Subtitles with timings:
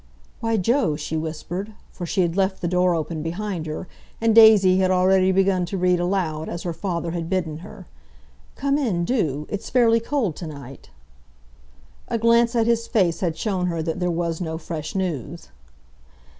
[0.39, 3.87] "Why, Joe," she whispered, for she had left the door open behind her,
[4.19, 7.85] and Daisy had already begun to read aloud, as her father had bidden her.
[8.55, 9.45] "Come in, do!
[9.47, 10.89] It's fairly cold to night."
[12.07, 15.49] A glance at his face had shown her that there was no fresh news.